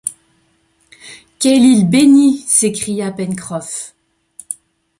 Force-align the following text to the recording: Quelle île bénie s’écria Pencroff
Quelle 1.37 1.61
île 1.63 1.87
bénie 1.87 2.39
s’écria 2.39 3.11
Pencroff 3.11 3.93